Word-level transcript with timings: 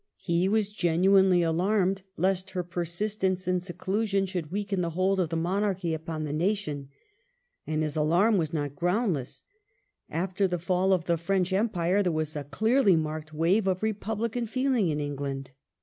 ^ 0.01 0.03
He 0.15 0.49
was 0.49 0.73
genuinely 0.73 1.43
alarmed 1.43 2.01
lest 2.17 2.49
her 2.57 2.63
persistence 2.63 3.47
in 3.47 3.59
seclusion 3.59 4.25
should 4.25 4.49
weaken 4.51 4.81
the 4.81 4.89
hold 4.97 5.19
of 5.19 5.29
the 5.29 5.35
Monarchy 5.37 5.93
upon 5.93 6.23
the 6.23 6.33
nation. 6.33 6.89
And 7.67 7.83
his 7.83 7.95
alarm 7.95 8.39
was 8.39 8.51
not 8.51 8.75
groundless. 8.75 9.43
After 10.09 10.47
the 10.47 10.57
fall 10.57 10.91
of 10.91 11.03
the 11.05 11.19
French 11.19 11.53
Empire 11.53 12.01
there 12.01 12.11
was 12.11 12.35
a 12.35 12.43
clearly 12.45 12.95
marked 12.95 13.31
wave 13.31 13.67
of 13.67 13.83
republican 13.83 14.47
feeling 14.47 14.89
in 14.89 14.99
England. 14.99 15.51